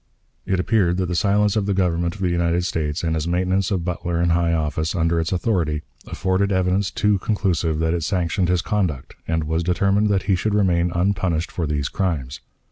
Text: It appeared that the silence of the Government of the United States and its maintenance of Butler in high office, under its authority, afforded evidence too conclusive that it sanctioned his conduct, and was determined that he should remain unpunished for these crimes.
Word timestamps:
It 0.47 0.59
appeared 0.59 0.97
that 0.97 1.05
the 1.05 1.13
silence 1.15 1.55
of 1.55 1.67
the 1.67 1.75
Government 1.75 2.15
of 2.15 2.21
the 2.21 2.31
United 2.31 2.65
States 2.65 3.03
and 3.03 3.15
its 3.15 3.27
maintenance 3.27 3.69
of 3.69 3.85
Butler 3.85 4.19
in 4.19 4.31
high 4.31 4.51
office, 4.51 4.95
under 4.95 5.19
its 5.19 5.31
authority, 5.31 5.83
afforded 6.07 6.51
evidence 6.51 6.89
too 6.89 7.19
conclusive 7.19 7.77
that 7.77 7.93
it 7.93 8.01
sanctioned 8.03 8.49
his 8.49 8.63
conduct, 8.63 9.15
and 9.27 9.43
was 9.43 9.61
determined 9.61 10.09
that 10.09 10.23
he 10.23 10.33
should 10.35 10.55
remain 10.55 10.89
unpunished 10.95 11.51
for 11.51 11.67
these 11.67 11.87
crimes. 11.87 12.39